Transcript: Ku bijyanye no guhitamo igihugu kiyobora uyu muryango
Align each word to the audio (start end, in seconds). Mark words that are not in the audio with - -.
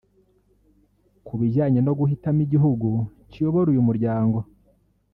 Ku 1.25 1.33
bijyanye 1.39 1.79
no 1.83 1.93
guhitamo 1.99 2.39
igihugu 2.45 2.89
kiyobora 3.31 3.67
uyu 3.73 3.85
muryango 3.87 4.37